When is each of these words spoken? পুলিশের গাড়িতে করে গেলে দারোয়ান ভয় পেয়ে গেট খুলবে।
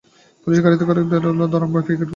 পুলিশের 0.47 0.63
গাড়িতে 0.65 0.83
করে 0.87 0.99
গেলে 1.03 1.19
দারোয়ান 1.51 1.71
ভয় 1.73 1.83
পেয়ে 1.85 1.99
গেট 1.99 1.99
খুলবে। 1.99 2.09